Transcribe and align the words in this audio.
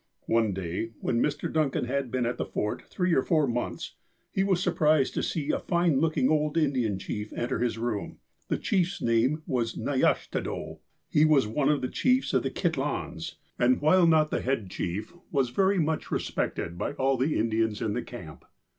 One 0.25 0.51
day, 0.51 0.93
when 0.99 1.21
Mr. 1.21 1.53
Duncan 1.53 1.85
had 1.85 2.09
been 2.09 2.25
at 2.25 2.37
the 2.39 2.45
Fort 2.47 2.81
three 2.87 3.13
or 3.13 3.21
four 3.21 3.45
months, 3.45 3.93
he 4.31 4.43
was 4.43 4.59
surprised 4.59 5.13
to 5.13 5.21
see 5.21 5.51
a 5.51 5.59
fine 5.59 5.99
looking 5.99 6.27
old 6.27 6.57
Indian 6.57 6.97
chief 6.97 7.31
enter 7.33 7.59
his 7.59 7.77
room. 7.77 8.17
The 8.47 8.57
chiefs 8.57 8.99
name 8.99 9.43
was" 9.45 9.77
Ne 9.77 9.99
yashtodoh." 10.01 10.79
He 11.07 11.23
was 11.23 11.45
one 11.45 11.69
of 11.69 11.81
the 11.81 11.87
chiefs 11.87 12.33
of 12.33 12.41
the 12.41 12.49
Kitlahns, 12.49 13.35
and 13.59 13.79
while 13.79 14.07
not 14.07 14.31
the 14.31 14.41
head 14.41 14.71
chief, 14.71 15.13
was 15.29 15.51
very 15.51 15.77
much 15.77 16.09
respected 16.09 16.79
by 16.79 16.93
all 16.93 17.15
the 17.15 17.37
Indians 17.37 17.79
in 17.79 17.93
the 17.93 18.01
camp. 18.01 18.43